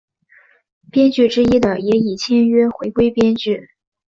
[0.89, 3.69] 编剧之一的也已签约回归编剧。